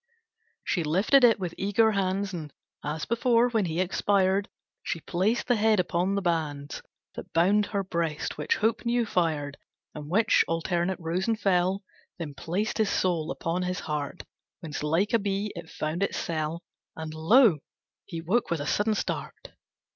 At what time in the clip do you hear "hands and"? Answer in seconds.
1.91-2.51